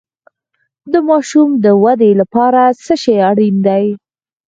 [0.91, 3.85] د ماشوم د ودې لپاره څه شی اړین دی؟